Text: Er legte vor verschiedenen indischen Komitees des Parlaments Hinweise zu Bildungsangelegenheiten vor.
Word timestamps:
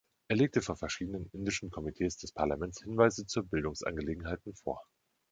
Er 0.29 0.35
legte 0.35 0.63
vor 0.63 0.77
verschiedenen 0.77 1.29
indischen 1.31 1.69
Komitees 1.69 2.17
des 2.17 2.31
Parlaments 2.31 2.81
Hinweise 2.81 3.27
zu 3.27 3.45
Bildungsangelegenheiten 3.47 4.55
vor. 4.55 4.83